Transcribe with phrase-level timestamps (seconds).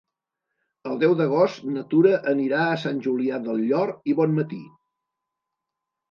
[0.91, 4.59] El deu d'agost na Tura anirà a Sant Julià del Llor i Bonmatí.